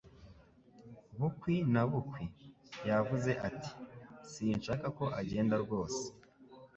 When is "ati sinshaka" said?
3.47-4.85